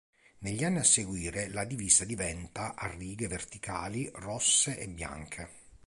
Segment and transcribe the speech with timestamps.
[0.39, 5.47] Negli anni a seguire la divisa diventa a righe verticali rosse e bianche.